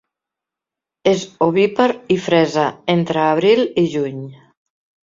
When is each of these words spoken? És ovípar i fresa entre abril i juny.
És 1.11 1.25
ovípar 1.49 1.87
i 2.17 2.19
fresa 2.29 2.67
entre 2.99 3.25
abril 3.29 3.67
i 3.85 3.89
juny. 3.97 4.23